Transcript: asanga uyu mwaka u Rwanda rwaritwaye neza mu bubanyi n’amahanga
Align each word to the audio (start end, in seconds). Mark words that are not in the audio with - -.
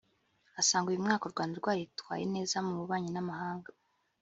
asanga 0.61 0.87
uyu 0.89 1.05
mwaka 1.05 1.23
u 1.25 1.33
Rwanda 1.33 1.55
rwaritwaye 1.61 2.23
neza 2.35 2.55
mu 2.65 2.73
bubanyi 2.79 3.09
n’amahanga 3.11 3.69